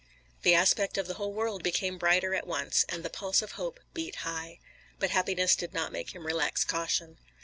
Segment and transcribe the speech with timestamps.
[0.41, 3.79] The aspect of the whole world became brighter at once, and the pulse of hope
[3.93, 4.59] beat high.
[4.97, 7.19] But happiness did not make him relax caution.